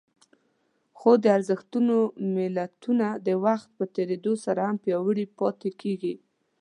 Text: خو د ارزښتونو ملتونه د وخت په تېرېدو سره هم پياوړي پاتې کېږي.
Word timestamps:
خو 0.97 1.11
د 1.23 1.25
ارزښتونو 1.37 1.97
ملتونه 2.35 3.07
د 3.27 3.29
وخت 3.45 3.67
په 3.77 3.83
تېرېدو 3.95 4.33
سره 4.45 4.61
هم 4.69 4.75
پياوړي 4.83 5.25
پاتې 5.39 5.69
کېږي. 5.81 6.15